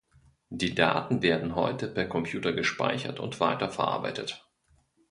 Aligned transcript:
Die 0.49 0.73
Daten 0.73 1.21
werden 1.21 1.53
heute 1.53 1.87
per 1.87 2.07
Computer 2.07 2.53
gespeichert 2.53 3.19
und 3.19 3.39
weiter 3.39 3.69
verarbeitet. 3.69 4.49